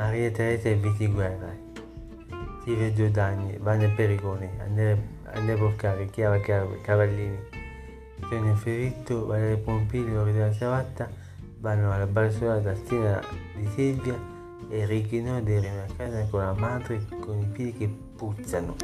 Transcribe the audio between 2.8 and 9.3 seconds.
Giordani, Vanna Periconi, Andrea, Andrea Porcari, Chiara Cavallini, Sonia Ferritto,